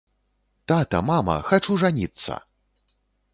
Тата, 0.71 1.01
мама, 1.09 1.35
хачу 1.51 1.77
жаніцца! 1.83 2.39